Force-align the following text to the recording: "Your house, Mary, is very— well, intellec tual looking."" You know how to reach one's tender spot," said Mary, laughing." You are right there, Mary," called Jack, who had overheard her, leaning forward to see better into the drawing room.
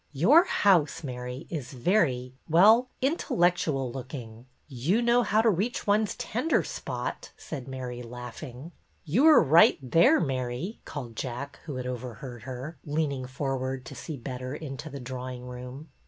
"Your 0.13 0.45
house, 0.45 1.03
Mary, 1.03 1.45
is 1.51 1.73
very— 1.73 2.33
well, 2.49 2.87
intellec 3.03 3.53
tual 3.53 3.93
looking."" 3.93 4.47
You 4.87 4.99
know 4.99 5.21
how 5.21 5.43
to 5.43 5.49
reach 5.51 5.85
one's 5.85 6.15
tender 6.15 6.63
spot," 6.63 7.31
said 7.37 7.67
Mary, 7.67 8.01
laughing." 8.01 8.71
You 9.13 9.27
are 9.27 9.43
right 9.43 9.77
there, 9.79 10.19
Mary," 10.19 10.79
called 10.85 11.15
Jack, 11.15 11.59
who 11.65 11.75
had 11.75 11.85
overheard 11.85 12.41
her, 12.49 12.79
leaning 12.83 13.27
forward 13.27 13.85
to 13.85 13.93
see 13.93 14.17
better 14.17 14.55
into 14.55 14.89
the 14.89 14.99
drawing 14.99 15.45
room. 15.45 15.89